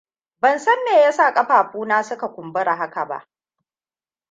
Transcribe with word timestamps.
Ban 0.41 0.59
san 0.59 0.83
me 0.83 1.01
yasa 1.01 1.33
ƙafafuna 1.33 2.03
suka 2.03 2.27
kumbura 2.27 2.75
haka 2.75 3.05
ba. 3.05 3.27